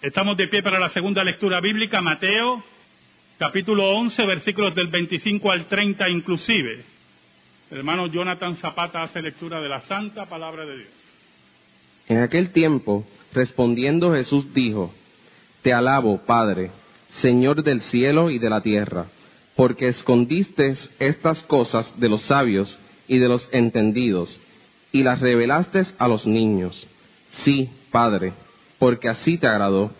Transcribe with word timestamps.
Estamos 0.00 0.36
de 0.36 0.46
pie 0.46 0.62
para 0.62 0.78
la 0.78 0.90
segunda 0.90 1.24
lectura 1.24 1.60
bíblica, 1.60 2.00
Mateo, 2.00 2.62
capítulo 3.36 3.96
11, 3.96 4.26
versículos 4.26 4.72
del 4.76 4.86
25 4.86 5.50
al 5.50 5.66
30 5.66 6.08
inclusive. 6.08 6.84
Hermano 7.68 8.06
Jonathan 8.06 8.54
Zapata 8.54 9.02
hace 9.02 9.20
lectura 9.20 9.60
de 9.60 9.68
la 9.68 9.80
santa 9.80 10.26
palabra 10.26 10.64
de 10.66 10.76
Dios. 10.76 10.88
En 12.06 12.18
aquel 12.18 12.50
tiempo, 12.50 13.04
respondiendo 13.32 14.14
Jesús 14.14 14.54
dijo, 14.54 14.94
Te 15.62 15.72
alabo, 15.72 16.24
Padre, 16.24 16.70
Señor 17.08 17.64
del 17.64 17.80
cielo 17.80 18.30
y 18.30 18.38
de 18.38 18.50
la 18.50 18.60
tierra, 18.60 19.06
porque 19.56 19.88
escondiste 19.88 20.74
estas 21.00 21.42
cosas 21.42 21.98
de 21.98 22.08
los 22.08 22.22
sabios 22.22 22.78
y 23.08 23.18
de 23.18 23.26
los 23.26 23.48
entendidos, 23.52 24.40
y 24.92 25.02
las 25.02 25.18
revelaste 25.18 25.86
a 25.98 26.06
los 26.06 26.24
niños. 26.24 26.86
Sí, 27.30 27.68
Padre, 27.90 28.32
porque 28.78 29.08
así 29.08 29.38
te 29.38 29.48
agradó. 29.48 29.90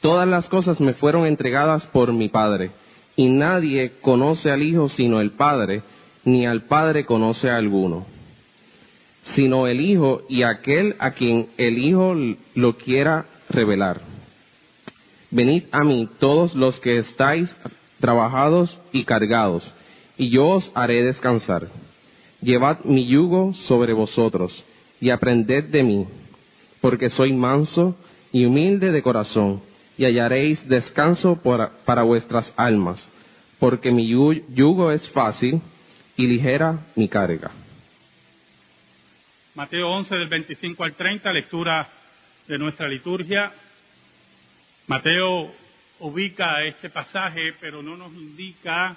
Todas 0.00 0.28
las 0.28 0.48
cosas 0.48 0.80
me 0.80 0.94
fueron 0.94 1.26
entregadas 1.26 1.86
por 1.88 2.12
mi 2.12 2.28
Padre, 2.28 2.70
y 3.16 3.28
nadie 3.28 3.94
conoce 4.00 4.50
al 4.50 4.62
Hijo 4.62 4.88
sino 4.88 5.20
el 5.20 5.32
Padre, 5.32 5.82
ni 6.24 6.46
al 6.46 6.62
Padre 6.62 7.04
conoce 7.04 7.50
a 7.50 7.56
alguno, 7.56 8.06
sino 9.22 9.66
el 9.66 9.80
Hijo 9.80 10.22
y 10.28 10.42
aquel 10.44 10.94
a 10.98 11.12
quien 11.12 11.48
el 11.56 11.78
Hijo 11.78 12.14
lo 12.54 12.76
quiera 12.76 13.26
revelar. 13.48 14.00
Venid 15.30 15.64
a 15.72 15.84
mí 15.84 16.08
todos 16.18 16.54
los 16.54 16.78
que 16.80 16.98
estáis 16.98 17.54
trabajados 18.00 18.80
y 18.92 19.04
cargados, 19.04 19.74
y 20.16 20.30
yo 20.30 20.46
os 20.48 20.70
haré 20.74 21.02
descansar. 21.02 21.68
Llevad 22.40 22.84
mi 22.84 23.06
yugo 23.06 23.52
sobre 23.52 23.92
vosotros, 23.92 24.64
y 25.00 25.10
aprended 25.10 25.64
de 25.64 25.82
mí, 25.82 26.06
porque 26.80 27.10
soy 27.10 27.32
manso 27.32 27.96
y 28.32 28.44
humilde 28.44 28.92
de 28.92 29.02
corazón, 29.02 29.62
y 29.96 30.04
hallaréis 30.04 30.68
descanso 30.68 31.40
para 31.42 32.02
vuestras 32.02 32.52
almas, 32.56 33.08
porque 33.58 33.90
mi 33.90 34.08
yugo 34.08 34.92
es 34.92 35.10
fácil 35.10 35.60
y 36.16 36.26
ligera 36.26 36.86
mi 36.94 37.08
carga. 37.08 37.50
Mateo 39.54 39.90
11 39.90 40.14
del 40.14 40.28
25 40.28 40.84
al 40.84 40.94
30, 40.94 41.32
lectura 41.32 41.88
de 42.46 42.58
nuestra 42.58 42.86
liturgia. 42.86 43.52
Mateo 44.86 45.52
ubica 45.98 46.62
este 46.62 46.90
pasaje, 46.90 47.54
pero 47.60 47.82
no 47.82 47.96
nos 47.96 48.12
indica 48.12 48.96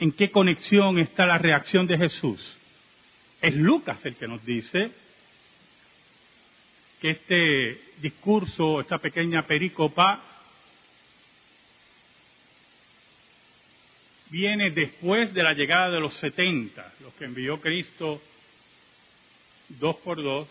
en 0.00 0.10
qué 0.12 0.30
conexión 0.30 0.98
está 0.98 1.26
la 1.26 1.38
reacción 1.38 1.86
de 1.86 1.96
Jesús. 1.96 2.56
Es 3.40 3.54
Lucas 3.54 3.98
el 4.04 4.16
que 4.16 4.28
nos 4.28 4.44
dice 4.44 4.90
que 7.00 7.10
este 7.10 7.80
discurso, 8.00 8.80
esta 8.80 8.98
pequeña 8.98 9.42
perícopa, 9.42 10.22
viene 14.30 14.70
después 14.70 15.32
de 15.34 15.42
la 15.42 15.52
llegada 15.52 15.90
de 15.90 16.00
los 16.00 16.14
setenta, 16.14 16.92
los 17.00 17.12
que 17.14 17.26
envió 17.26 17.60
Cristo 17.60 18.20
dos 19.68 19.96
por 19.96 20.22
dos 20.22 20.48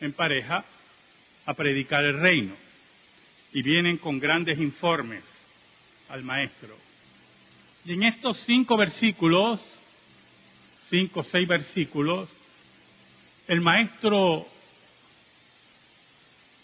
en 0.00 0.12
pareja 0.12 0.64
a 1.44 1.54
predicar 1.54 2.04
el 2.04 2.20
reino. 2.20 2.54
Y 3.52 3.62
vienen 3.62 3.98
con 3.98 4.18
grandes 4.18 4.58
informes 4.58 5.22
al 6.08 6.22
maestro. 6.22 6.76
Y 7.84 7.92
en 7.92 8.02
estos 8.02 8.38
cinco 8.44 8.76
versículos, 8.76 9.60
cinco 10.90 11.20
o 11.20 11.22
seis 11.22 11.46
versículos, 11.48 12.28
el 13.48 13.60
maestro 13.60 14.46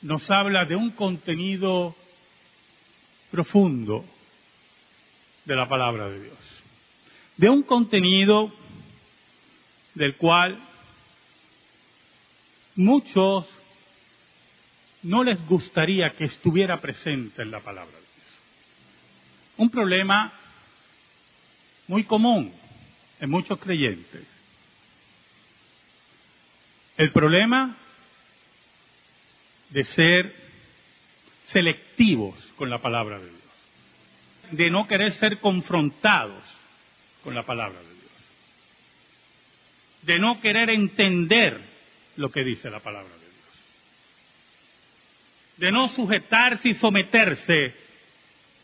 nos 0.02 0.28
habla 0.30 0.64
de 0.64 0.76
un 0.76 0.90
contenido 0.90 1.94
profundo 3.30 4.04
de 5.44 5.56
la 5.56 5.68
palabra 5.68 6.08
de 6.08 6.20
Dios. 6.20 6.38
De 7.36 7.48
un 7.48 7.62
contenido 7.62 8.52
del 9.94 10.16
cual 10.16 10.58
muchos 12.76 13.46
no 15.02 15.24
les 15.24 15.44
gustaría 15.46 16.10
que 16.10 16.24
estuviera 16.24 16.80
presente 16.80 17.42
en 17.42 17.50
la 17.50 17.60
palabra 17.60 17.92
de 17.92 17.98
Dios. 17.98 18.28
Un 19.56 19.70
problema 19.70 20.32
muy 21.88 22.04
común 22.04 22.52
en 23.22 23.30
muchos 23.30 23.58
creyentes. 23.60 24.26
El 26.96 27.12
problema 27.12 27.76
de 29.70 29.84
ser 29.84 30.34
selectivos 31.46 32.36
con 32.56 32.68
la 32.68 32.82
palabra 32.82 33.18
de 33.18 33.28
Dios, 33.28 33.40
de 34.50 34.70
no 34.70 34.88
querer 34.88 35.12
ser 35.12 35.38
confrontados 35.38 36.42
con 37.22 37.34
la 37.34 37.44
palabra 37.44 37.78
de 37.78 37.94
Dios, 37.94 38.12
de 40.02 40.18
no 40.18 40.40
querer 40.40 40.70
entender 40.70 41.60
lo 42.16 42.30
que 42.30 42.42
dice 42.42 42.70
la 42.70 42.80
palabra 42.80 43.08
de 43.14 43.18
Dios 43.20 43.22
de 45.58 45.70
no 45.70 45.86
sujetarse 45.88 46.70
y 46.70 46.74
someterse 46.74 47.74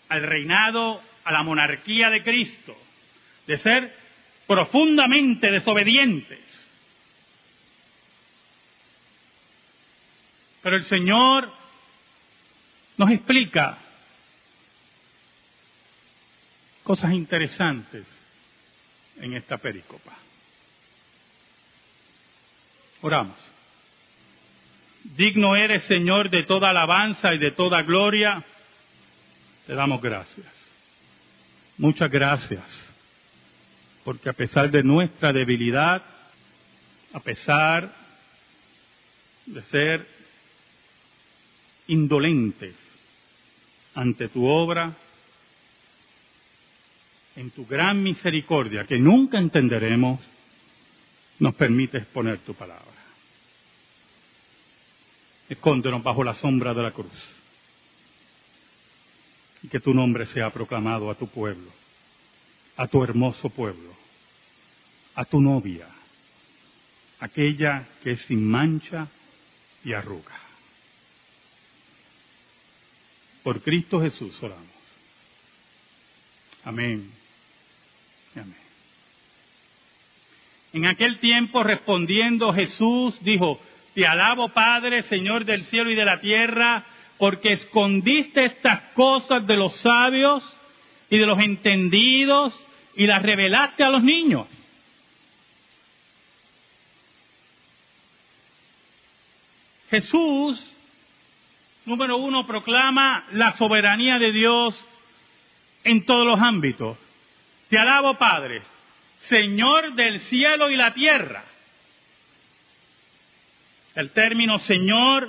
al 0.08 0.22
reinado, 0.22 1.00
a 1.22 1.30
la 1.30 1.44
monarquía 1.44 2.10
de 2.10 2.24
Cristo, 2.24 2.76
de 3.46 3.58
ser 3.58 3.97
profundamente 4.48 5.50
desobedientes. 5.50 6.40
Pero 10.62 10.76
el 10.76 10.84
Señor 10.84 11.52
nos 12.96 13.10
explica 13.10 13.78
cosas 16.82 17.12
interesantes 17.12 18.06
en 19.20 19.34
esta 19.34 19.58
pericopa. 19.58 20.16
Oramos. 23.02 23.36
Digno 25.04 25.54
eres, 25.56 25.84
Señor, 25.84 26.30
de 26.30 26.44
toda 26.44 26.70
alabanza 26.70 27.34
y 27.34 27.38
de 27.38 27.52
toda 27.52 27.82
gloria. 27.82 28.42
Te 29.66 29.74
damos 29.74 30.00
gracias. 30.00 30.46
Muchas 31.76 32.10
gracias. 32.10 32.88
Porque 34.08 34.30
a 34.30 34.32
pesar 34.32 34.70
de 34.70 34.82
nuestra 34.82 35.34
debilidad, 35.34 36.02
a 37.12 37.20
pesar 37.20 37.94
de 39.44 39.62
ser 39.64 40.06
indolentes 41.88 42.74
ante 43.94 44.28
tu 44.28 44.46
obra, 44.46 44.96
en 47.36 47.50
tu 47.50 47.66
gran 47.66 48.02
misericordia, 48.02 48.86
que 48.86 48.98
nunca 48.98 49.36
entenderemos, 49.36 50.20
nos 51.38 51.54
permites 51.54 52.06
poner 52.06 52.38
tu 52.38 52.54
palabra. 52.54 52.86
Escóndenos 55.50 56.02
bajo 56.02 56.24
la 56.24 56.32
sombra 56.32 56.72
de 56.72 56.82
la 56.82 56.92
cruz. 56.92 57.12
Y 59.64 59.68
que 59.68 59.80
tu 59.80 59.92
nombre 59.92 60.24
sea 60.24 60.48
proclamado 60.48 61.10
a 61.10 61.14
tu 61.14 61.26
pueblo, 61.26 61.70
a 62.78 62.86
tu 62.86 63.02
hermoso 63.02 63.50
pueblo, 63.50 63.92
a 65.16 65.24
tu 65.24 65.40
novia, 65.40 65.88
aquella 67.18 67.88
que 68.02 68.12
es 68.12 68.20
sin 68.22 68.48
mancha 68.48 69.08
y 69.84 69.92
arruga. 69.92 70.38
Por 73.42 73.60
Cristo 73.62 74.00
Jesús 74.00 74.40
oramos. 74.42 74.66
Amén. 76.64 77.10
Amén. 78.36 78.54
En 80.72 80.86
aquel 80.86 81.18
tiempo 81.18 81.64
respondiendo 81.64 82.52
Jesús 82.52 83.18
dijo, 83.24 83.60
te 83.94 84.06
alabo, 84.06 84.50
Padre, 84.50 85.02
Señor 85.02 85.44
del 85.44 85.64
cielo 85.64 85.90
y 85.90 85.96
de 85.96 86.04
la 86.04 86.20
tierra, 86.20 86.86
porque 87.18 87.54
escondiste 87.54 88.44
estas 88.44 88.92
cosas 88.92 89.44
de 89.48 89.56
los 89.56 89.74
sabios 89.80 90.57
y 91.10 91.18
de 91.18 91.26
los 91.26 91.38
entendidos 91.38 92.54
y 92.96 93.06
las 93.06 93.22
revelaste 93.22 93.84
a 93.84 93.90
los 93.90 94.02
niños. 94.02 94.46
Jesús, 99.90 100.62
número 101.86 102.18
uno, 102.18 102.46
proclama 102.46 103.26
la 103.32 103.56
soberanía 103.56 104.18
de 104.18 104.32
Dios 104.32 104.84
en 105.84 106.04
todos 106.04 106.26
los 106.26 106.40
ámbitos. 106.40 106.98
Te 107.70 107.78
alabo, 107.78 108.14
Padre, 108.18 108.62
Señor 109.28 109.94
del 109.94 110.20
cielo 110.20 110.70
y 110.70 110.76
la 110.76 110.92
tierra. 110.92 111.44
El 113.94 114.10
término 114.10 114.58
Señor 114.58 115.28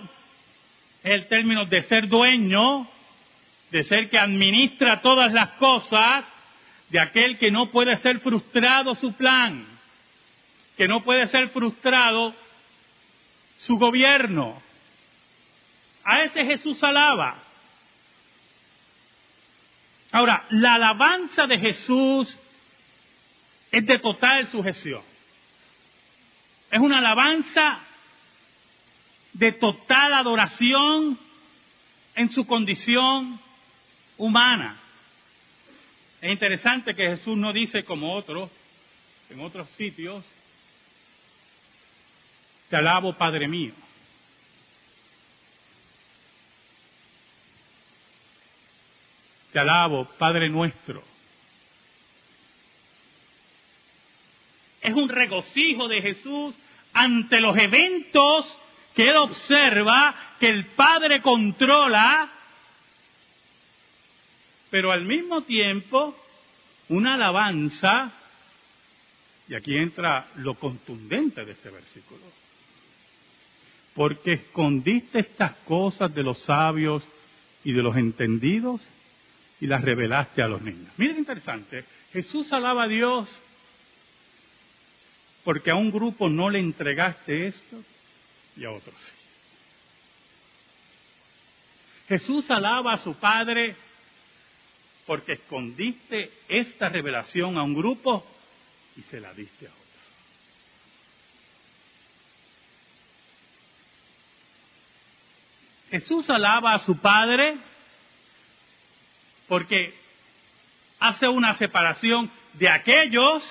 es 1.03 1.11
el 1.11 1.27
término 1.27 1.65
de 1.65 1.81
ser 1.83 2.07
dueño, 2.07 2.87
de 3.71 3.83
ser 3.83 4.09
que 4.09 4.17
administra 4.17 5.01
todas 5.01 5.31
las 5.31 5.51
cosas, 5.51 6.25
de 6.89 6.99
aquel 6.99 7.37
que 7.37 7.51
no 7.51 7.69
puede 7.69 7.95
ser 7.97 8.19
frustrado 8.19 8.95
su 8.95 9.13
plan, 9.13 9.65
que 10.75 10.87
no 10.87 11.01
puede 11.01 11.27
ser 11.27 11.49
frustrado 11.49 12.33
su 13.59 13.77
gobierno, 13.77 14.61
A 16.03 16.23
ese 16.23 16.43
Jesús 16.45 16.81
alaba. 16.81 17.35
Ahora, 20.11 20.45
la 20.49 20.75
alabanza 20.75 21.45
de 21.45 21.59
Jesús 21.59 22.39
es 23.69 23.85
de 23.85 23.99
total 23.99 24.47
sujeción. 24.47 25.03
Es 26.71 26.79
una 26.79 26.97
alabanza 26.97 27.81
de 29.33 29.51
total 29.51 30.13
adoración 30.13 31.19
en 32.15 32.31
su 32.31 32.47
condición 32.47 33.39
humana. 34.19 34.77
Es 36.21 36.31
interesante 36.31 36.93
que 36.93 37.07
Jesús 37.07 37.35
no 37.35 37.51
dice 37.51 37.83
como 37.83 38.13
otros, 38.13 38.51
en 39.29 39.39
otros 39.39 39.67
sitios, 39.71 40.23
te 42.69 42.75
alabo 42.75 43.13
Padre 43.13 43.47
mío. 43.47 43.73
Te 49.51 49.59
alabo 49.59 50.05
Padre 50.17 50.49
nuestro. 50.49 51.03
Es 54.81 54.93
un 54.93 55.09
regocijo 55.09 55.87
de 55.87 56.01
Jesús 56.01 56.55
ante 56.93 57.39
los 57.39 57.57
eventos 57.57 58.57
que 58.95 59.07
él 59.07 59.17
observa, 59.17 60.13
que 60.39 60.47
el 60.47 60.67
Padre 60.67 61.21
controla, 61.21 62.29
pero 64.69 64.91
al 64.91 65.05
mismo 65.05 65.41
tiempo 65.41 66.15
una 66.89 67.15
alabanza, 67.15 68.11
y 69.47 69.55
aquí 69.55 69.75
entra 69.75 70.27
lo 70.37 70.55
contundente 70.55 71.45
de 71.45 71.51
este 71.51 71.69
versículo, 71.69 72.21
porque 73.95 74.33
escondiste 74.33 75.19
estas 75.19 75.53
cosas 75.65 76.13
de 76.13 76.23
los 76.23 76.39
sabios 76.39 77.03
y 77.63 77.73
de 77.73 77.81
los 77.81 77.95
entendidos 77.97 78.81
y 79.59 79.67
las 79.67 79.83
revelaste 79.83 80.41
a 80.41 80.47
los 80.47 80.61
niños. 80.61 80.91
Miren 80.97 81.17
interesante, 81.17 81.83
Jesús 82.13 82.51
alaba 82.53 82.83
a 82.83 82.87
Dios 82.87 83.41
porque 85.43 85.71
a 85.71 85.75
un 85.75 85.91
grupo 85.91 86.29
no 86.29 86.49
le 86.49 86.59
entregaste 86.59 87.47
esto 87.47 87.83
y 88.55 88.65
a 88.65 88.71
otros 88.71 88.95
sí. 88.99 89.13
Jesús 92.07 92.49
alaba 92.49 92.93
a 92.93 92.97
su 92.97 93.13
Padre 93.15 93.75
porque 95.09 95.33
escondiste 95.33 96.29
esta 96.47 96.87
revelación 96.87 97.57
a 97.57 97.63
un 97.63 97.73
grupo 97.73 98.23
y 98.95 99.01
se 99.01 99.19
la 99.19 99.33
diste 99.33 99.65
a 99.65 99.71
otro. 99.71 99.83
Jesús 105.89 106.29
alaba 106.29 106.75
a 106.75 106.85
su 106.85 106.95
Padre 106.99 107.57
porque 109.47 109.95
hace 110.99 111.27
una 111.27 111.57
separación 111.57 112.29
de 112.53 112.69
aquellos 112.69 113.43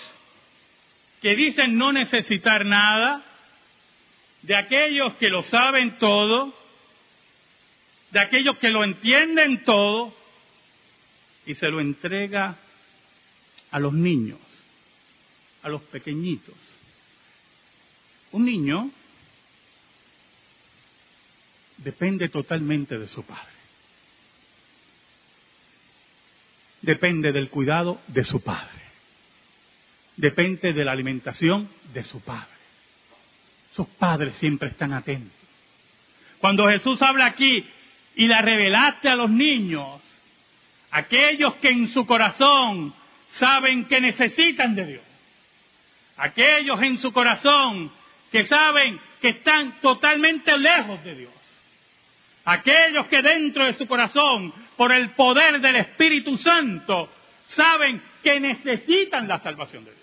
que 1.21 1.35
dicen 1.35 1.77
no 1.77 1.91
necesitar 1.93 2.65
nada, 2.65 3.25
de 4.43 4.55
aquellos 4.55 5.13
que 5.15 5.29
lo 5.29 5.43
saben 5.43 5.99
todo, 5.99 6.55
de 8.13 8.21
aquellos 8.21 8.57
que 8.59 8.69
lo 8.69 8.85
entienden 8.85 9.65
todo, 9.65 10.15
y 11.49 11.55
se 11.55 11.71
lo 11.71 11.81
entrega 11.81 12.59
a 13.71 13.81
los 13.81 13.95
niños, 13.95 14.39
a 15.63 15.71
los 15.71 15.81
pequeñitos. 15.81 16.55
Un 18.33 18.45
niño 18.45 18.91
depende 21.79 22.29
totalmente 22.29 22.99
de 22.99 23.09
su 23.09 23.25
padre. 23.25 23.57
Depende 26.83 27.33
del 27.33 27.49
cuidado 27.49 28.03
de 28.09 28.25
su 28.25 28.43
padre. 28.43 28.83
Depende 30.19 30.75
de 30.75 30.85
la 30.85 30.93
alimentación 30.93 31.71
de 31.95 32.05
su 32.05 32.21
padre. 32.21 32.59
Sus 33.75 33.87
padres 33.87 34.37
siempre 34.37 34.69
están 34.69 34.93
atentos. 34.93 35.33
Cuando 36.41 36.69
Jesús 36.69 37.01
habla 37.01 37.25
aquí 37.25 37.65
y 38.17 38.27
la 38.27 38.43
revelaste 38.43 39.09
a 39.09 39.17
los 39.17 39.31
niños, 39.31 40.03
aquellos 40.91 41.55
que 41.57 41.69
en 41.69 41.89
su 41.89 42.07
corazón 42.07 42.95
saben 43.33 43.85
que 43.87 44.01
necesitan 44.01 44.75
de 44.75 44.87
Dios, 44.87 45.03
aquellos 46.17 46.81
en 46.83 46.99
su 46.99 47.13
corazón 47.13 47.91
que 48.31 48.45
saben 48.47 49.01
que 49.21 49.31
están 49.31 49.81
totalmente 49.81 50.57
lejos 50.57 51.03
de 51.05 51.15
Dios, 51.15 51.33
aquellos 52.45 53.07
que 53.07 53.23
dentro 53.23 53.67
de 53.67 53.75
su 53.75 53.87
corazón, 53.87 54.53
por 54.77 54.93
el 54.93 55.11
poder 55.11 55.61
del 55.61 55.77
Espíritu 55.77 56.37
Santo, 56.37 57.09
saben 57.51 58.03
que 58.23 58.41
necesitan 58.41 59.29
la 59.29 59.39
salvación 59.41 59.85
de 59.85 59.93
Dios. 59.93 59.99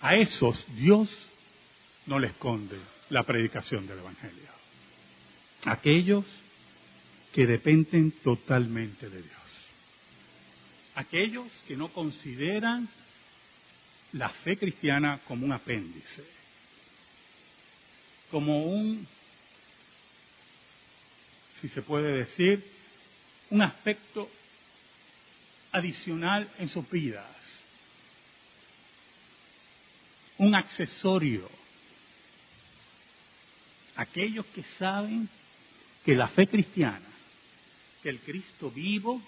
A 0.00 0.14
esos 0.14 0.66
Dios 0.76 1.08
no 2.06 2.18
le 2.18 2.28
esconde 2.28 2.78
la 3.10 3.22
predicación 3.22 3.86
del 3.86 3.98
Evangelio. 3.98 4.46
Aquellos 5.64 6.24
que 7.32 7.46
dependen 7.46 8.12
totalmente 8.22 9.08
de 9.08 9.22
Dios. 9.22 9.35
Aquellos 10.96 11.46
que 11.68 11.76
no 11.76 11.88
consideran 11.92 12.88
la 14.12 14.30
fe 14.30 14.56
cristiana 14.56 15.20
como 15.28 15.44
un 15.44 15.52
apéndice, 15.52 16.24
como 18.30 18.64
un, 18.64 19.06
si 21.60 21.68
se 21.68 21.82
puede 21.82 22.24
decir, 22.24 22.64
un 23.50 23.60
aspecto 23.60 24.28
adicional 25.72 26.50
en 26.58 26.70
sus 26.70 26.88
vidas, 26.90 27.36
un 30.38 30.54
accesorio. 30.54 31.48
Aquellos 33.96 34.46
que 34.46 34.64
saben 34.78 35.28
que 36.06 36.14
la 36.14 36.28
fe 36.28 36.46
cristiana, 36.46 37.08
que 38.02 38.08
el 38.08 38.20
Cristo 38.20 38.70
vivo, 38.70 39.20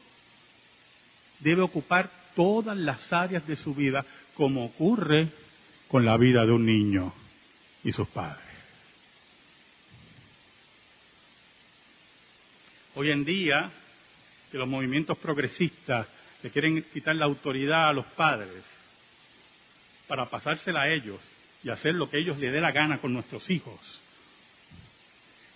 debe 1.41 1.63
ocupar 1.63 2.11
todas 2.35 2.77
las 2.77 3.13
áreas 3.13 3.47
de 3.47 3.57
su 3.57 3.75
vida, 3.75 4.05
como 4.35 4.65
ocurre 4.65 5.29
con 5.89 6.05
la 6.05 6.17
vida 6.17 6.45
de 6.45 6.53
un 6.53 6.65
niño 6.65 7.13
y 7.83 7.93
sus 7.93 8.09
padres. 8.09 8.45
Hoy 12.95 13.11
en 13.11 13.25
día, 13.25 13.71
que 14.51 14.59
los 14.59 14.69
movimientos 14.69 15.19
progresistas 15.19 16.07
le 16.43 16.51
quieren 16.51 16.85
quitar 16.93 17.17
la 17.17 17.27
autoridad 17.27 17.89
a 17.89 17.93
los 17.93 18.07
padres 18.07 18.63
para 20.07 20.31
pasársela 20.31 20.83
a 20.83 20.89
ellos 20.89 21.21
y 21.63 21.71
hacer 21.71 21.95
lo 21.95 22.09
que 22.09 22.19
ellos 22.19 22.39
les 22.39 22.53
dé 22.53 22.61
la 22.61 22.73
gana 22.73 22.99
con 22.99 23.13
nuestros 23.13 23.49
hijos 23.51 23.79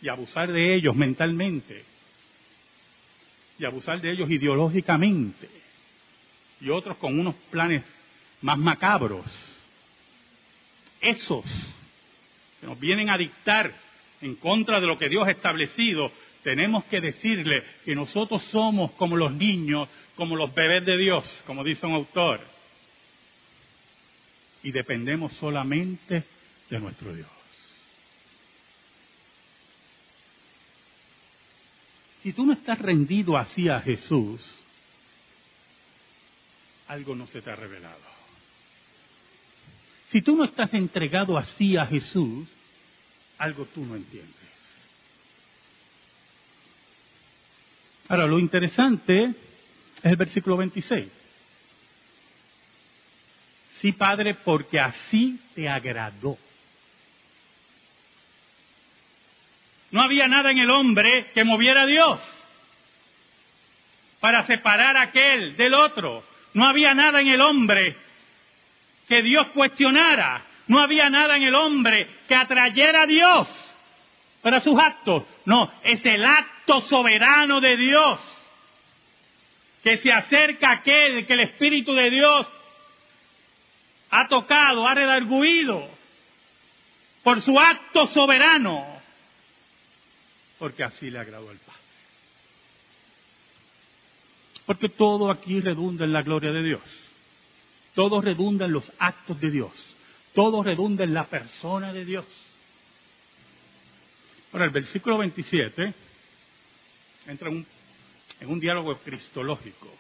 y 0.00 0.08
abusar 0.08 0.50
de 0.52 0.74
ellos 0.74 0.94
mentalmente 0.96 1.84
y 3.58 3.64
abusar 3.64 4.00
de 4.00 4.12
ellos 4.12 4.30
ideológicamente 4.30 5.62
y 6.62 6.71
otros 6.71 6.97
con 6.99 7.19
unos 7.19 7.35
planes 7.50 7.83
más 8.40 8.57
macabros. 8.57 9.26
Esos 11.00 11.45
que 12.61 12.66
nos 12.66 12.78
vienen 12.78 13.11
a 13.11 13.19
dictar 13.19 13.73
en 14.21 14.37
contra 14.37 14.81
de 14.81 14.87
lo 14.87 14.97
que 14.97 15.09
Dios 15.09 15.26
ha 15.26 15.33
establecido, 15.33 16.12
tenemos 16.45 16.85
que 16.85 17.00
decirle 17.00 17.64
que 17.85 17.97
nosotros 17.97 18.42
somos 18.45 18.92
como 18.92 19.16
los 19.16 19.33
niños, 19.33 19.88
como 20.14 20.37
los 20.37 20.54
bebés 20.54 20.87
de 20.87 20.97
Dios, 20.97 21.42
como 21.47 21.64
dice 21.64 21.85
un 21.87 21.95
autor, 21.95 22.40
y 24.62 24.71
dependemos 24.71 25.33
solamente 25.35 26.23
de 26.71 26.78
nuestro 26.78 27.12
Dios. 27.12 27.28
Si 32.23 32.33
tú 32.33 32.47
no 32.47 32.52
estás 32.52 32.78
rendido 32.78 33.37
así 33.37 33.69
a 33.69 33.81
Jesús, 33.81 34.62
algo 36.92 37.14
no 37.14 37.26
se 37.26 37.40
te 37.40 37.50
ha 37.50 37.56
revelado. 37.56 38.12
Si 40.11 40.20
tú 40.20 40.37
no 40.37 40.44
estás 40.44 40.75
entregado 40.75 41.38
así 41.38 41.76
a 41.78 41.87
Jesús, 41.87 42.46
algo 43.38 43.64
tú 43.64 43.80
no 43.84 43.96
entiendes. 43.96 44.34
Ahora, 48.08 48.26
lo 48.26 48.38
interesante 48.38 49.25
es 49.25 50.04
el 50.04 50.16
versículo 50.16 50.58
26. 50.58 51.08
Sí, 53.80 53.92
Padre, 53.92 54.34
porque 54.34 54.78
así 54.78 55.40
te 55.54 55.68
agradó. 55.70 56.37
No 59.90 60.02
había 60.02 60.28
nada 60.28 60.50
en 60.50 60.58
el 60.58 60.70
hombre 60.70 61.30
que 61.32 61.42
moviera 61.42 61.84
a 61.84 61.87
Dios 61.87 62.20
para 64.20 64.44
separar 64.44 64.99
aquel 64.99 65.56
del 65.56 65.72
otro. 65.72 66.31
No 66.54 66.66
había 66.66 66.94
nada 66.94 67.21
en 67.21 67.28
el 67.28 67.40
hombre 67.40 67.97
que 69.09 69.23
Dios 69.23 69.49
cuestionara. 69.49 70.42
No 70.68 70.82
había 70.82 71.11
nada 71.11 71.37
en 71.37 71.42
el 71.42 71.54
hombre 71.54 72.09
que 72.28 72.35
atrayera 72.35 73.02
a 73.02 73.06
Dios 73.06 73.49
para 74.42 74.61
sus 74.61 74.78
actos. 74.78 75.25
No, 75.47 75.73
es 75.82 76.04
el 76.04 76.25
acto 76.25 76.80
soberano 76.82 77.61
de 77.61 77.76
Dios, 77.76 78.21
que 79.82 79.97
se 79.99 80.12
acerca 80.12 80.71
a 80.71 80.73
aquel 80.75 81.26
que 81.26 81.32
el 81.32 81.40
Espíritu 81.40 81.92
de 81.92 82.11
Dios 82.11 82.47
ha 84.11 84.28
tocado, 84.28 84.87
ha 84.87 84.94
redarguido, 84.94 85.88
por 87.23 87.40
su 87.40 87.59
acto 87.59 88.06
soberano, 88.09 88.85
porque 90.59 90.85
así 90.85 91.11
le 91.11 91.18
agradó 91.18 91.50
al 91.50 91.56
Padre. 91.59 91.81
Porque 94.72 94.88
todo 94.88 95.30
aquí 95.30 95.60
redunda 95.60 96.06
en 96.06 96.14
la 96.14 96.22
gloria 96.22 96.50
de 96.50 96.62
Dios. 96.62 96.80
Todo 97.94 98.22
redunda 98.22 98.64
en 98.64 98.72
los 98.72 98.90
actos 98.98 99.38
de 99.38 99.50
Dios. 99.50 99.70
Todo 100.34 100.62
redunda 100.62 101.04
en 101.04 101.12
la 101.12 101.26
persona 101.26 101.92
de 101.92 102.06
Dios. 102.06 102.24
Ahora, 104.50 104.64
el 104.64 104.70
versículo 104.70 105.18
27 105.18 105.92
entra 107.26 107.50
en 107.50 107.56
un, 107.56 107.66
en 108.40 108.48
un 108.48 108.60
diálogo 108.60 108.96
cristológico. 108.96 109.94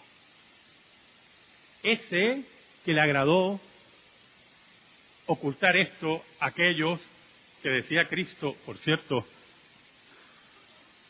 Ese 1.82 2.42
que 2.82 2.94
le 2.94 3.00
agradó 3.02 3.60
ocultar 5.26 5.76
esto 5.76 6.24
a 6.40 6.46
aquellos 6.46 6.98
que 7.62 7.68
decía 7.68 8.06
Cristo, 8.08 8.56
por 8.64 8.78
cierto, 8.78 9.26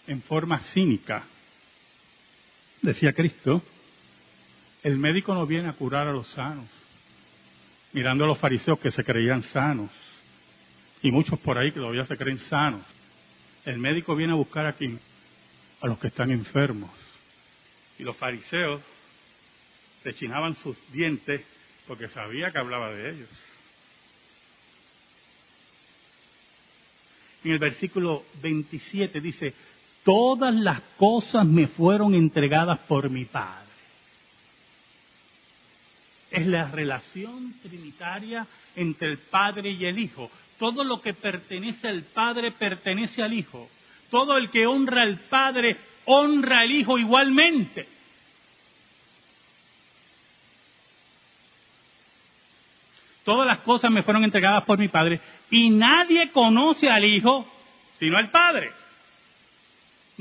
en 0.08 0.20
forma 0.22 0.58
cínica, 0.74 1.28
decía 2.82 3.12
Cristo, 3.12 3.62
el 4.82 4.98
médico 4.98 5.32
no 5.34 5.46
viene 5.46 5.68
a 5.68 5.72
curar 5.72 6.08
a 6.08 6.12
los 6.12 6.26
sanos, 6.28 6.66
mirando 7.92 8.24
a 8.24 8.26
los 8.26 8.38
fariseos 8.38 8.78
que 8.80 8.90
se 8.90 9.04
creían 9.04 9.42
sanos, 9.44 9.90
y 11.00 11.10
muchos 11.10 11.38
por 11.38 11.56
ahí 11.56 11.72
que 11.72 11.80
todavía 11.80 12.06
se 12.06 12.16
creen 12.16 12.38
sanos. 12.38 12.82
El 13.64 13.78
médico 13.78 14.14
viene 14.16 14.32
a 14.32 14.36
buscar 14.36 14.66
aquí 14.66 14.98
a 15.80 15.86
los 15.86 15.98
que 15.98 16.08
están 16.08 16.30
enfermos. 16.30 16.90
Y 17.98 18.02
los 18.04 18.16
fariseos 18.16 18.80
rechinaban 20.04 20.54
sus 20.56 20.76
dientes 20.92 21.42
porque 21.86 22.08
sabía 22.08 22.50
que 22.50 22.58
hablaba 22.58 22.92
de 22.92 23.10
ellos. 23.10 23.28
En 27.44 27.50
el 27.50 27.58
versículo 27.58 28.24
27 28.40 29.20
dice, 29.20 29.54
todas 30.04 30.54
las 30.54 30.80
cosas 30.96 31.46
me 31.46 31.66
fueron 31.68 32.14
entregadas 32.14 32.78
por 32.80 33.08
mi 33.10 33.24
Padre. 33.24 33.62
Es 36.30 36.46
la 36.46 36.70
relación 36.70 37.54
trinitaria 37.62 38.46
entre 38.74 39.08
el 39.08 39.18
Padre 39.18 39.70
y 39.70 39.84
el 39.84 39.98
Hijo. 39.98 40.30
Todo 40.58 40.82
lo 40.82 41.00
que 41.00 41.12
pertenece 41.12 41.88
al 41.88 42.04
Padre 42.04 42.52
pertenece 42.52 43.22
al 43.22 43.32
Hijo. 43.32 43.68
Todo 44.10 44.36
el 44.36 44.50
que 44.50 44.66
honra 44.66 45.02
al 45.02 45.18
Padre 45.18 45.76
honra 46.06 46.60
al 46.60 46.70
Hijo 46.70 46.98
igualmente. 46.98 47.86
Todas 53.24 53.46
las 53.46 53.58
cosas 53.58 53.90
me 53.90 54.02
fueron 54.02 54.24
entregadas 54.24 54.64
por 54.64 54.78
mi 54.78 54.88
Padre 54.88 55.20
y 55.50 55.70
nadie 55.70 56.30
conoce 56.32 56.88
al 56.88 57.04
Hijo 57.04 57.46
sino 57.98 58.16
al 58.16 58.30
Padre. 58.30 58.81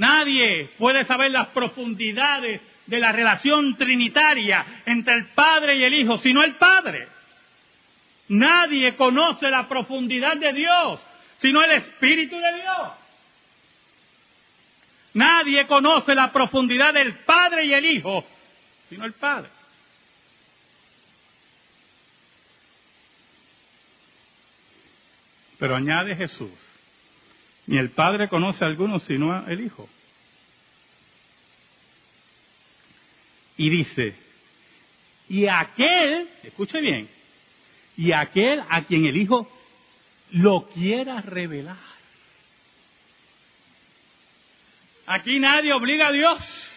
Nadie 0.01 0.71
puede 0.79 1.03
saber 1.03 1.29
las 1.29 1.49
profundidades 1.49 2.59
de 2.87 2.99
la 2.99 3.11
relación 3.11 3.77
trinitaria 3.77 4.65
entre 4.87 5.13
el 5.13 5.27
Padre 5.27 5.75
y 5.77 5.83
el 5.83 5.93
Hijo 5.93 6.17
sino 6.17 6.43
el 6.43 6.55
Padre. 6.55 7.07
Nadie 8.29 8.95
conoce 8.95 9.47
la 9.47 9.67
profundidad 9.67 10.37
de 10.37 10.53
Dios 10.53 10.99
sino 11.39 11.61
el 11.61 11.69
Espíritu 11.73 12.35
de 12.35 12.51
Dios. 12.55 12.91
Nadie 15.13 15.67
conoce 15.67 16.15
la 16.15 16.31
profundidad 16.31 16.95
del 16.95 17.19
Padre 17.19 17.65
y 17.65 17.73
el 17.75 17.85
Hijo 17.85 18.25
sino 18.89 19.05
el 19.05 19.13
Padre. 19.13 19.49
Pero 25.59 25.75
añade 25.75 26.15
Jesús, 26.15 26.70
ni 27.71 27.77
el 27.77 27.91
Padre 27.91 28.27
conoce 28.27 28.65
a 28.65 28.67
alguno 28.67 28.99
sino 28.99 29.47
el 29.47 29.61
Hijo. 29.61 29.87
Y 33.55 33.69
dice, 33.69 34.13
y 35.29 35.47
aquel, 35.47 36.27
escuche 36.43 36.81
bien, 36.81 37.07
y 37.95 38.11
aquel 38.11 38.61
a 38.67 38.81
quien 38.81 39.05
el 39.05 39.15
Hijo 39.15 39.49
lo 40.31 40.67
quiera 40.67 41.21
revelar. 41.21 41.77
Aquí 45.05 45.39
nadie 45.39 45.71
obliga 45.71 46.07
a 46.07 46.11
Dios. 46.11 46.73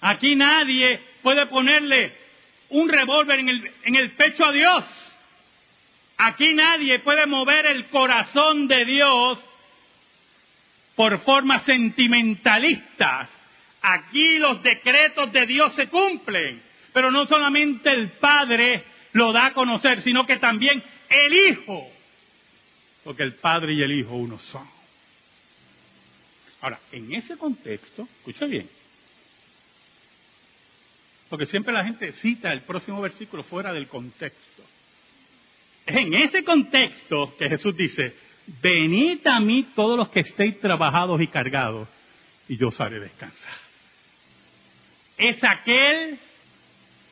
Aquí 0.00 0.34
nadie 0.34 1.00
puede 1.22 1.46
ponerle 1.46 2.12
un 2.70 2.88
revólver 2.88 3.38
en 3.38 3.48
el, 3.50 3.70
en 3.84 3.94
el 3.94 4.10
pecho 4.16 4.46
a 4.46 4.50
Dios. 4.50 4.84
Aquí 6.16 6.54
nadie 6.54 6.98
puede 6.98 7.24
mover 7.26 7.66
el 7.66 7.86
corazón 7.86 8.66
de 8.66 8.84
Dios 8.84 9.44
por 10.94 11.18
formas 11.20 11.64
sentimentalistas. 11.64 13.28
Aquí 13.82 14.38
los 14.38 14.62
decretos 14.62 15.32
de 15.32 15.46
Dios 15.46 15.74
se 15.74 15.88
cumplen, 15.88 16.62
pero 16.92 17.10
no 17.10 17.26
solamente 17.26 17.90
el 17.90 18.10
Padre 18.12 18.84
lo 19.12 19.32
da 19.32 19.46
a 19.46 19.52
conocer, 19.52 20.02
sino 20.02 20.24
que 20.26 20.36
también 20.36 20.82
el 21.08 21.32
Hijo, 21.48 21.88
porque 23.04 23.22
el 23.22 23.34
Padre 23.34 23.74
y 23.74 23.82
el 23.82 23.92
Hijo 23.92 24.14
uno 24.14 24.38
son. 24.38 24.66
Ahora, 26.60 26.78
en 26.92 27.12
ese 27.12 27.36
contexto, 27.36 28.08
escucha 28.18 28.46
bien, 28.46 28.68
porque 31.28 31.46
siempre 31.46 31.72
la 31.72 31.84
gente 31.84 32.12
cita 32.12 32.52
el 32.52 32.60
próximo 32.60 33.00
versículo 33.00 33.42
fuera 33.42 33.72
del 33.72 33.88
contexto 33.88 34.62
en 35.86 36.14
ese 36.14 36.44
contexto 36.44 37.34
que 37.36 37.48
Jesús 37.48 37.76
dice, 37.76 38.14
venid 38.46 39.26
a 39.26 39.40
mí 39.40 39.68
todos 39.74 39.96
los 39.96 40.08
que 40.08 40.20
estéis 40.20 40.58
trabajados 40.60 41.20
y 41.20 41.28
cargados, 41.28 41.88
y 42.48 42.56
yo 42.56 42.68
os 42.68 42.80
haré 42.80 43.00
descansar. 43.00 43.54
Es 45.16 45.42
aquel 45.44 46.18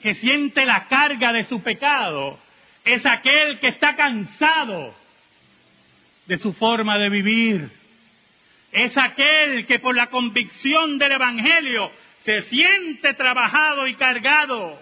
que 0.03 0.15
siente 0.15 0.65
la 0.65 0.89
carga 0.89 1.33
de 1.33 1.45
su 1.45 1.63
pecado, 1.63 2.39
es 2.85 3.05
aquel 3.07 3.61
que 3.61 3.69
está 3.69 3.95
cansado 3.95 4.95
de 6.27 6.39
su 6.39 6.53
forma 6.53 6.99
de 6.99 7.11
vivir, 7.11 7.71
es 8.73 8.97
aquel 8.97 9.67
que 9.67 9.79
por 9.79 9.95
la 9.95 10.09
convicción 10.09 10.99
del 10.99 11.13
Evangelio 11.13 11.91
se 12.25 12.43
siente 12.43 13.15
trabajado 13.15 13.87
y 13.87 13.95
cargado, 13.95 14.79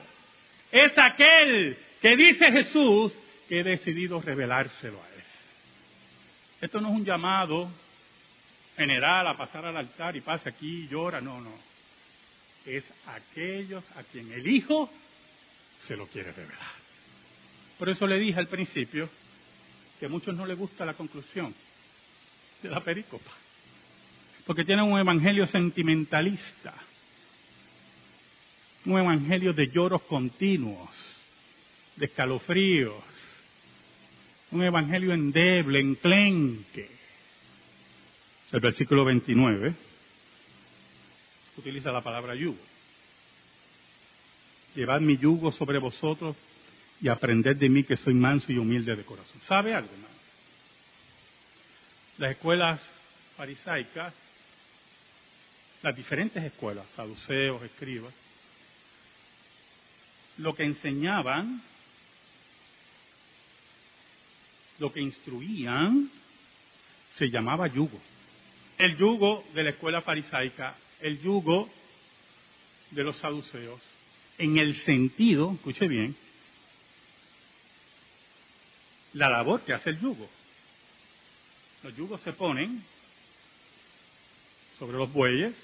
es 0.71 0.97
aquel 0.97 1.77
que 2.01 2.17
dice 2.17 2.53
Jesús, 2.53 3.17
que 3.49 3.61
he 3.61 3.65
decidido 3.65 4.21
revelárselo 4.21 5.03
a. 5.03 5.08
Esto 6.61 6.81
no 6.81 6.89
es 6.89 6.95
un 6.95 7.05
llamado 7.05 7.71
general 8.77 9.27
a 9.27 9.37
pasar 9.37 9.65
al 9.67 9.77
altar 9.77 10.17
y 10.17 10.21
pase 10.21 10.49
aquí 10.49 10.85
y 10.85 10.89
llora, 10.89 11.21
no, 11.21 11.41
no. 11.41 11.53
Es 12.65 12.85
aquellos 13.07 13.85
a 13.97 14.03
quien 14.03 14.33
el 14.33 14.47
Hijo 14.47 14.91
se 15.87 15.97
lo 15.97 16.07
quiere 16.07 16.33
revelar. 16.33 16.79
Por 17.79 17.89
eso 17.89 18.07
le 18.07 18.19
dije 18.19 18.39
al 18.39 18.49
principio 18.49 19.09
que 19.99 20.07
a 20.07 20.09
muchos 20.09 20.35
no 20.35 20.47
les 20.47 20.59
gusta 20.59 20.85
la 20.85 20.95
conclusión 20.95 21.55
de 22.63 22.69
la 22.69 22.81
pericopa, 22.81 23.31
porque 24.45 24.65
tienen 24.65 24.85
un 24.85 24.99
evangelio 24.99 25.47
sentimentalista, 25.47 26.75
un 28.85 28.99
evangelio 28.99 29.53
de 29.53 29.69
lloros 29.69 30.03
continuos, 30.03 30.89
de 31.97 32.07
escalofríos, 32.07 33.05
un 34.51 34.63
evangelio 34.63 35.13
endeble, 35.13 35.81
enclenque. 35.81 36.89
El 38.51 38.61
versículo 38.61 39.05
29 39.05 39.75
utiliza 41.57 41.93
la 41.93 42.01
palabra 42.01 42.35
yugo. 42.35 42.59
Llevad 44.75 45.01
mi 45.01 45.19
yugo 45.19 45.53
sobre 45.53 45.79
vosotros 45.79 46.37
y 47.01 47.09
aprended 47.09 47.57
de 47.57 47.69
mí 47.69 47.85
que 47.85 47.97
soy 47.97 48.15
manso 48.15 48.51
y 48.53 48.59
humilde 48.59 48.95
de 48.97 49.05
corazón. 49.05 49.41
¿Sabe 49.43 49.75
algo, 49.75 49.91
hermano? 49.91 50.15
Las 52.19 52.31
escuelas 52.33 52.81
farisaicas, 53.37 54.15
las 55.83 55.95
diferentes 55.95 56.43
escuelas, 56.43 56.87
saduceos, 56.97 57.63
escribas, 57.63 58.13
lo 60.39 60.55
que 60.55 60.65
enseñaban 60.65 61.63
lo 64.79 64.93
que 64.93 65.01
instruían 65.01 66.11
se 67.17 67.29
llamaba 67.31 67.67
yugo. 67.67 68.01
El 68.77 68.97
yugo 68.97 69.45
de 69.55 69.65
la 69.65 69.71
escuela 69.71 70.03
farisaica, 70.03 70.77
el 71.01 71.21
yugo 71.21 71.69
de 72.91 73.05
los 73.05 73.17
saduceos, 73.19 73.81
en 74.39 74.57
el 74.57 74.75
sentido, 74.83 75.53
escuche 75.53 75.89
bien, 75.89 76.17
la 79.15 79.29
labor 79.29 79.63
que 79.63 79.73
hace 79.73 79.91
el 79.91 80.01
yugo. 80.01 80.29
Los 81.83 81.97
yugos 81.97 82.21
se 82.23 82.33
ponen 82.33 82.83
sobre 84.79 84.97
los 84.97 85.13
bueyes 85.13 85.55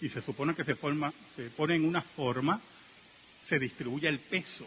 y 0.00 0.08
se 0.08 0.20
supone 0.22 0.56
que 0.56 0.64
se, 0.64 0.74
forma, 0.74 1.12
se 1.36 1.50
pone 1.50 1.76
en 1.76 1.84
una 1.84 2.02
forma, 2.02 2.60
se 3.48 3.60
distribuye 3.60 4.08
el 4.08 4.18
peso 4.18 4.66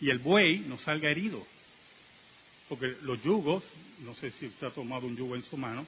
y 0.00 0.10
el 0.10 0.18
buey 0.18 0.60
no 0.60 0.78
salga 0.78 1.10
herido. 1.10 1.46
Porque 2.68 2.96
los 3.02 3.22
yugos, 3.22 3.62
no 4.00 4.14
sé 4.14 4.32
si 4.32 4.46
usted 4.46 4.66
ha 4.66 4.70
tomado 4.70 5.06
un 5.06 5.16
yugo 5.16 5.36
en 5.36 5.44
su 5.44 5.56
mano, 5.56 5.86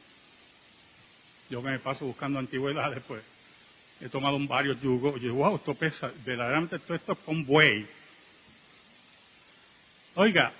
yo 1.51 1.63
me 1.63 1.79
paso 1.79 2.05
buscando 2.05 2.39
antigüedades, 2.39 3.03
pues 3.07 3.23
he 4.01 4.09
tomado 4.09 4.39
varios 4.47 4.81
yugos, 4.81 5.17
y 5.17 5.21
digo, 5.21 5.37
wow, 5.37 5.57
esto 5.57 5.75
pesa, 5.75 6.13
verdaderamente 6.25 6.79
todo 6.79 6.95
esto 6.95 7.13
es 7.13 7.19
con 7.21 7.45
buey. 7.45 7.87
Oiga, 10.15 10.53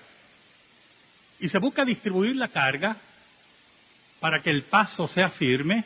y 1.39 1.47
se 1.47 1.57
busca 1.57 1.85
distribuir 1.85 2.35
la 2.35 2.49
carga 2.49 2.97
para 4.19 4.41
que 4.41 4.49
el 4.49 4.63
paso 4.63 5.07
sea 5.07 5.29
firme 5.29 5.85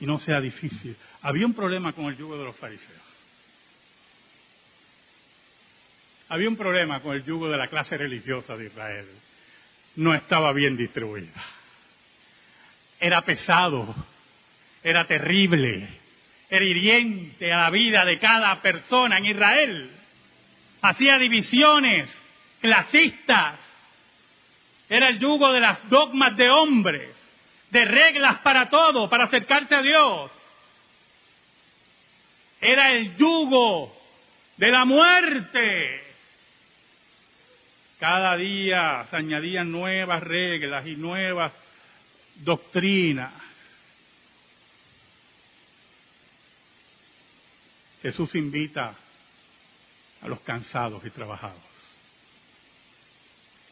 y 0.00 0.06
no 0.06 0.18
sea 0.18 0.40
difícil. 0.40 0.96
Había 1.22 1.46
un 1.46 1.54
problema 1.54 1.92
con 1.92 2.06
el 2.06 2.16
yugo 2.16 2.38
de 2.38 2.44
los 2.44 2.56
fariseos. 2.56 3.15
Había 6.28 6.48
un 6.48 6.56
problema 6.56 7.00
con 7.00 7.14
el 7.14 7.24
yugo 7.24 7.48
de 7.48 7.56
la 7.56 7.68
clase 7.68 7.96
religiosa 7.96 8.56
de 8.56 8.66
Israel. 8.66 9.06
No 9.96 10.12
estaba 10.12 10.52
bien 10.52 10.76
distribuida. 10.76 11.32
Era 12.98 13.22
pesado, 13.22 13.94
era 14.82 15.06
terrible, 15.06 15.88
era 16.50 16.64
hiriente 16.64 17.52
a 17.52 17.58
la 17.58 17.70
vida 17.70 18.04
de 18.04 18.18
cada 18.18 18.60
persona 18.60 19.18
en 19.18 19.26
Israel. 19.26 19.90
Hacía 20.82 21.18
divisiones 21.18 22.10
clasistas. 22.60 23.60
Era 24.88 25.08
el 25.08 25.18
yugo 25.18 25.52
de 25.52 25.60
las 25.60 25.88
dogmas 25.88 26.36
de 26.36 26.48
hombres, 26.48 27.14
de 27.70 27.84
reglas 27.84 28.38
para 28.38 28.68
todo, 28.68 29.08
para 29.08 29.24
acercarse 29.24 29.74
a 29.74 29.82
Dios. 29.82 30.30
Era 32.60 32.90
el 32.92 33.16
yugo 33.16 33.96
de 34.56 34.70
la 34.70 34.84
muerte. 34.84 36.05
Cada 37.98 38.36
día 38.36 39.06
se 39.08 39.16
añadían 39.16 39.72
nuevas 39.72 40.22
reglas 40.22 40.86
y 40.86 40.96
nuevas 40.96 41.52
doctrinas. 42.36 43.32
Jesús 48.02 48.34
invita 48.34 48.94
a 50.20 50.28
los 50.28 50.40
cansados 50.40 51.04
y 51.04 51.10
trabajados 51.10 51.62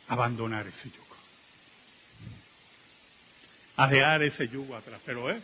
a 0.08 0.14
abandonar 0.14 0.66
ese 0.66 0.90
yugo, 0.90 1.16
a 3.76 3.86
dejar 3.86 4.22
ese 4.22 4.48
yugo 4.48 4.74
atrás. 4.74 5.00
Pero 5.04 5.30
es 5.30 5.42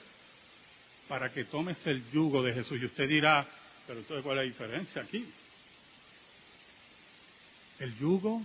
para 1.06 1.30
que 1.30 1.44
tomes 1.44 1.76
el 1.87 2.10
yugo 2.12 2.42
de 2.42 2.54
Jesús. 2.54 2.80
Y 2.80 2.87
usted 2.87 3.06
dirá, 3.06 3.46
pero 3.87 4.00
entonces 4.00 4.25
¿cuál 4.25 4.38
es 4.38 4.44
la 4.44 4.50
diferencia 4.50 5.02
aquí? 5.02 5.30
El 7.78 7.99
yugo 7.99 8.42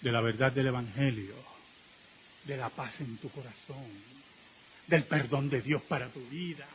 De 0.00 0.12
la 0.12 0.20
verdad 0.20 0.50
del 0.50 0.66
Evangelio, 0.66 1.34
de 2.44 2.56
la 2.56 2.68
paz 2.68 3.00
en 3.00 3.16
tu 3.18 3.30
corazón, 3.30 3.86
del 4.88 5.04
perdón 5.04 5.48
de 5.48 5.60
Dios 5.62 5.82
para 5.82 6.08
tu 6.08 6.20
vida, 6.26 6.66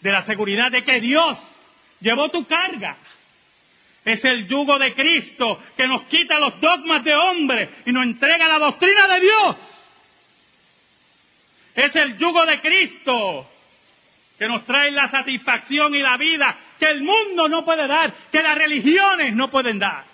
de 0.00 0.12
la 0.12 0.24
seguridad 0.24 0.70
de 0.70 0.84
que 0.84 1.00
Dios 1.00 1.38
llevó 2.00 2.30
tu 2.30 2.46
carga. 2.46 2.96
Es 4.04 4.24
el 4.24 4.46
yugo 4.46 4.78
de 4.78 4.94
Cristo 4.94 5.60
que 5.76 5.86
nos 5.88 6.04
quita 6.04 6.38
los 6.38 6.60
dogmas 6.60 7.04
de 7.04 7.14
hombre 7.14 7.68
y 7.86 7.92
nos 7.92 8.04
entrega 8.04 8.46
la 8.46 8.58
doctrina 8.58 9.08
de 9.08 9.20
Dios. 9.20 9.56
Es 11.74 11.96
el 11.96 12.16
yugo 12.16 12.46
de 12.46 12.60
Cristo 12.60 13.50
que 14.38 14.46
nos 14.46 14.64
trae 14.64 14.90
la 14.92 15.10
satisfacción 15.10 15.94
y 15.94 16.00
la 16.00 16.16
vida 16.16 16.56
que 16.78 16.86
el 16.86 17.02
mundo 17.02 17.48
no 17.48 17.64
puede 17.64 17.86
dar, 17.86 18.12
que 18.30 18.42
las 18.42 18.56
religiones 18.56 19.34
no 19.34 19.50
pueden 19.50 19.78
dar. 19.78 20.11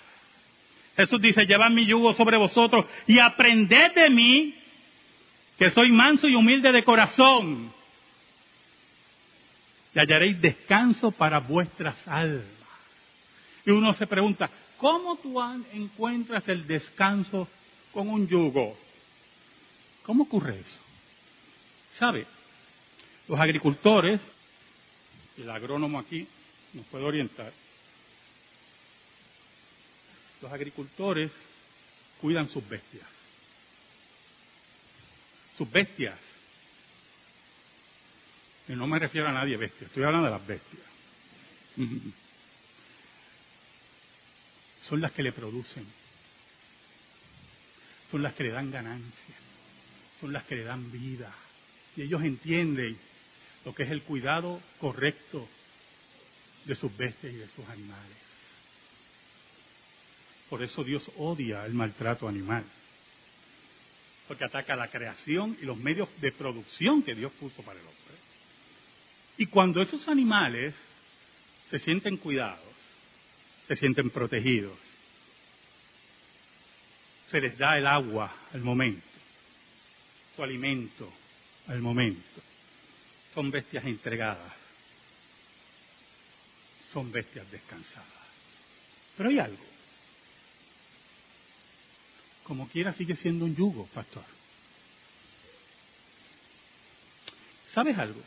Jesús 0.99 1.21
dice, 1.21 1.45
llevad 1.45 1.69
mi 1.69 1.85
yugo 1.85 2.13
sobre 2.13 2.35
vosotros 2.35 2.85
y 3.07 3.19
aprended 3.19 3.93
de 3.93 4.09
mí, 4.09 4.53
que 5.57 5.69
soy 5.71 5.93
manso 5.93 6.27
y 6.27 6.35
humilde 6.35 6.73
de 6.73 6.83
corazón. 6.83 7.71
Y 9.95 9.99
hallaréis 9.99 10.41
descanso 10.41 11.11
para 11.11 11.39
vuestras 11.39 12.05
almas. 12.05 12.43
Y 13.65 13.71
uno 13.71 13.93
se 13.93 14.07
pregunta, 14.07 14.49
¿cómo 14.77 15.15
tú 15.15 15.41
encuentras 15.71 16.45
el 16.49 16.67
descanso 16.67 17.47
con 17.93 18.09
un 18.09 18.27
yugo? 18.27 18.77
¿Cómo 20.03 20.23
ocurre 20.23 20.59
eso? 20.59 20.79
¿Sabe? 21.97 22.25
Los 23.29 23.39
agricultores, 23.39 24.19
el 25.37 25.49
agrónomo 25.49 25.97
aquí 25.97 26.27
nos 26.73 26.85
puede 26.87 27.05
orientar, 27.05 27.53
los 30.41 30.51
agricultores 30.51 31.31
cuidan 32.21 32.49
sus 32.49 32.67
bestias. 32.67 33.07
Sus 35.57 35.69
bestias. 35.69 36.17
Y 38.67 38.73
no 38.73 38.87
me 38.87 38.99
refiero 38.99 39.27
a 39.27 39.31
nadie 39.31 39.57
bestia, 39.57 39.87
estoy 39.87 40.03
hablando 40.03 40.27
de 40.27 40.31
las 40.31 40.47
bestias. 40.47 40.83
Son 44.87 45.01
las 45.01 45.11
que 45.11 45.23
le 45.23 45.31
producen. 45.31 45.85
Son 48.11 48.21
las 48.23 48.33
que 48.33 48.43
le 48.43 48.51
dan 48.51 48.71
ganancia. 48.71 49.35
Son 50.19 50.33
las 50.33 50.43
que 50.45 50.55
le 50.55 50.63
dan 50.63 50.91
vida. 50.91 51.33
Y 51.95 52.03
ellos 52.03 52.23
entienden 52.23 52.97
lo 53.65 53.73
que 53.73 53.83
es 53.83 53.91
el 53.91 54.03
cuidado 54.03 54.61
correcto 54.79 55.47
de 56.65 56.75
sus 56.75 56.95
bestias 56.95 57.33
y 57.33 57.37
de 57.37 57.47
sus 57.49 57.67
animales. 57.67 58.28
Por 60.49 60.63
eso 60.63 60.83
Dios 60.83 61.03
odia 61.17 61.65
el 61.65 61.73
maltrato 61.73 62.27
animal. 62.27 62.63
Porque 64.27 64.45
ataca 64.45 64.75
la 64.75 64.89
creación 64.89 65.57
y 65.61 65.65
los 65.65 65.77
medios 65.77 66.09
de 66.21 66.31
producción 66.31 67.03
que 67.03 67.15
Dios 67.15 67.31
puso 67.33 67.61
para 67.61 67.79
el 67.79 67.85
hombre. 67.85 67.99
Y 69.37 69.45
cuando 69.45 69.81
esos 69.81 70.07
animales 70.07 70.73
se 71.69 71.79
sienten 71.79 72.17
cuidados, 72.17 72.59
se 73.67 73.75
sienten 73.75 74.09
protegidos, 74.09 74.77
se 77.29 77.39
les 77.39 77.57
da 77.57 77.77
el 77.77 77.85
agua 77.85 78.35
al 78.53 78.61
momento, 78.61 79.05
su 80.35 80.43
alimento 80.43 81.13
al 81.67 81.79
momento, 81.79 82.41
son 83.35 83.51
bestias 83.51 83.85
entregadas, 83.85 84.53
son 86.91 87.11
bestias 87.11 87.49
descansadas. 87.51 88.07
Pero 89.15 89.29
hay 89.29 89.39
algo 89.39 89.68
como 92.49 92.67
quiera 92.67 92.93
sigue 92.93 93.15
siendo 93.17 93.45
un 93.45 93.55
yugo, 93.55 93.85
pastor. 93.93 94.23
¿Sabes 97.75 97.95
algo? 97.95 98.19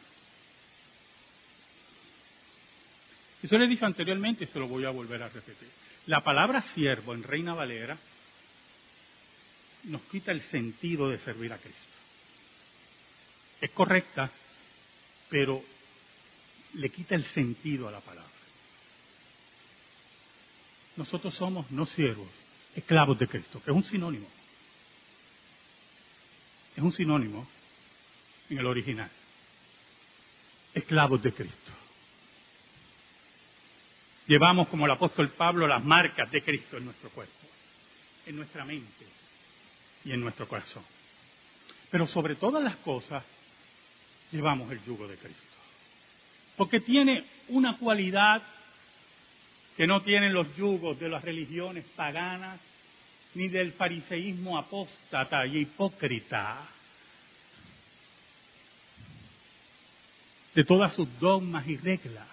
Eso 3.43 3.59
le 3.59 3.67
dicho 3.67 3.85
anteriormente 3.85 4.45
y 4.45 4.47
se 4.47 4.61
lo 4.61 4.69
voy 4.69 4.85
a 4.85 4.91
volver 4.91 5.25
a 5.25 5.29
repetir. 5.29 5.69
La 6.07 6.23
palabra 6.23 6.63
siervo 6.73 7.15
en 7.15 7.25
Reina 7.25 7.53
Valera 7.53 7.99
nos 9.83 10.03
quita 10.03 10.31
el 10.31 10.41
sentido 10.43 11.09
de 11.09 11.19
servir 11.19 11.53
a 11.53 11.59
Cristo. 11.59 11.97
Es 13.61 13.71
correcta, 13.73 14.31
pero 15.31 15.65
le 16.75 16.91
quita 16.91 17.17
el 17.17 17.25
sentido 17.25 17.89
a 17.89 17.91
la 17.91 18.01
palabra. 18.01 18.31
Nosotros 20.95 21.35
somos 21.35 21.69
no 21.73 21.87
siervos, 21.87 22.31
esclavos 22.75 23.19
de 23.19 23.29
Cristo, 23.29 23.63
que 23.63 23.71
es 23.71 23.77
un 23.77 23.85
sinónimo. 23.85 24.27
Es 26.77 26.83
un 26.83 26.93
sinónimo 26.93 27.47
en 28.49 28.59
el 28.59 28.67
original. 28.67 29.11
Esclavos 30.75 31.23
de 31.23 31.33
Cristo. 31.33 31.73
Llevamos, 34.27 34.69
como 34.69 34.87
el 34.87 34.93
apóstol 34.93 35.31
Pablo, 35.31 35.67
las 35.67 35.85
marcas 35.85 36.31
de 36.31 36.43
Cristo 36.43 36.77
en 36.77 36.87
nuestro 36.87 37.11
cuerpo, 37.11 37.47
en 38.25 38.37
nuestra 38.37 38.65
mente 38.65 39.07
y 40.05 40.13
en 40.13 40.21
nuestro 40.21 40.49
corazón. 40.49 40.85
Pero 41.91 42.07
sobre 42.07 42.37
todas 42.37 42.63
las 42.63 42.77
cosas, 42.77 43.23
llevamos 44.31 44.71
el 44.71 44.83
yugo 44.85 45.07
de 45.07 45.17
Cristo. 45.17 45.43
Porque 46.57 46.81
tiene 46.81 47.27
una 47.49 47.77
cualidad 47.77 48.43
que 49.77 49.87
no 49.87 50.03
tienen 50.03 50.33
los 50.33 50.55
yugos 50.57 50.99
de 50.99 51.09
las 51.09 51.25
religiones 51.25 51.85
paganas 51.97 52.61
ni 53.35 53.49
del 53.49 53.73
fariseísmo 53.73 54.59
apóstata 54.59 55.47
y 55.47 55.59
hipócrita, 55.59 56.69
de 60.55 60.65
todas 60.65 60.93
sus 60.95 61.09
dogmas 61.19 61.67
y 61.67 61.79
reglas, 61.79 62.27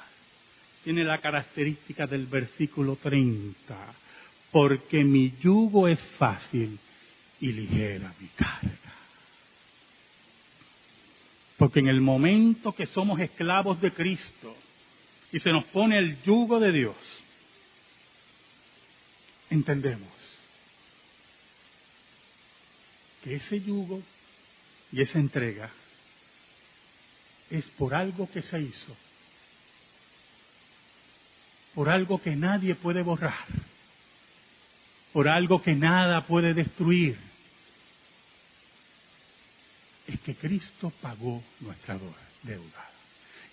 tiene 0.84 1.04
la 1.04 1.20
característica 1.20 2.06
del 2.06 2.26
versículo 2.26 2.98
30. 2.98 3.76
porque 4.52 5.04
mi 5.04 5.32
yugo 5.42 5.88
es 5.88 6.02
fácil 6.18 6.80
y 7.40 7.52
ligera 7.52 8.12
mi 8.20 8.28
carga. 8.30 8.96
Porque 11.56 11.80
en 11.80 11.88
el 11.88 12.02
momento 12.02 12.74
que 12.74 12.88
somos 12.88 13.20
esclavos 13.20 13.80
de 13.80 13.94
Cristo 13.94 14.56
y 15.32 15.40
se 15.40 15.52
nos 15.52 15.66
pone 15.66 16.00
el 16.00 16.20
yugo 16.24 16.60
de 16.60 16.72
Dios, 16.72 16.96
entendemos 19.50 20.12
que 23.24 23.36
ese 23.36 23.60
yugo 23.62 24.02
y 24.92 25.02
esa 25.02 25.20
entrega 25.20 25.72
es 27.50 27.66
por 27.78 27.94
algo 27.94 28.30
que 28.30 28.42
se 28.42 28.60
hizo, 28.62 28.96
por 31.74 31.90
algo 31.90 32.22
que 32.22 32.36
nadie 32.36 32.76
puede 32.76 33.02
borrar, 33.02 33.46
por 35.12 35.28
algo 35.28 35.62
que 35.62 35.74
nada 35.74 36.26
puede 36.26 36.54
destruir. 36.54 37.18
Es 40.08 40.20
que 40.22 40.36
Cristo 40.36 40.92
pagó 41.02 41.44
nuestra 41.60 42.00
deuda. 42.44 42.90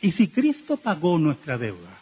Y 0.01 0.13
si 0.13 0.29
Cristo 0.29 0.77
pagó 0.77 1.19
nuestra 1.19 1.59
deuda, 1.59 1.99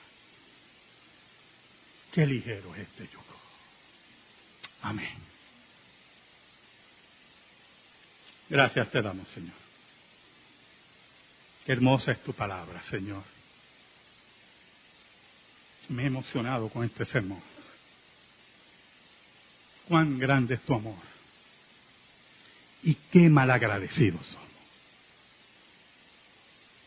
qué 2.13 2.27
ligero 2.27 2.75
es 2.75 2.83
este 2.83 3.09
yugo. 3.13 3.44
Amén. 4.85 5.17
Gracias 8.51 8.91
te 8.91 9.01
damos, 9.01 9.27
Señor. 9.29 9.55
Qué 11.65 11.73
hermosa 11.73 12.13
es 12.13 12.23
tu 12.23 12.35
palabra, 12.35 12.83
Señor. 12.91 13.25
Me 15.89 16.03
he 16.03 16.07
emocionado 16.07 16.69
con 16.69 16.85
este 16.85 17.07
sermón. 17.07 17.43
Cuán 19.89 20.19
grande 20.19 20.55
es 20.55 20.61
tu 20.61 20.75
amor. 20.75 21.03
Y 22.83 22.95
qué 23.11 23.31
malagradecidos 23.31 24.27
somos. 24.27 24.49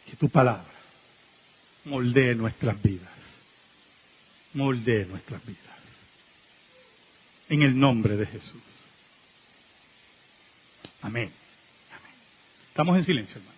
Que 0.06 0.16
tu 0.18 0.30
palabra 0.30 0.72
moldee 1.86 2.36
nuestras 2.36 2.80
vidas. 2.80 3.18
Moldee 4.54 5.06
nuestras 5.06 5.44
vidas. 5.44 5.78
En 7.50 7.62
el 7.62 7.80
nombre 7.80 8.18
de 8.18 8.26
Jesús. 8.26 8.62
Amén. 11.02 11.32
Amén. 11.92 12.14
Estamos 12.70 12.98
en 12.98 13.04
silencio, 13.04 13.38
hermano. 13.38 13.57